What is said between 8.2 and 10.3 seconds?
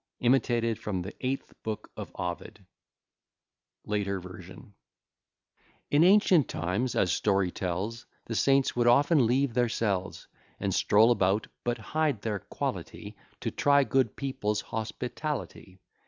The saints would often leave their cells,